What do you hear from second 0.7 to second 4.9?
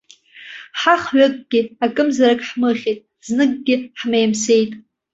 Ҳахҩыкгьы акымзарак ҳмыхьит, зныкгьы ҳмеимсеит.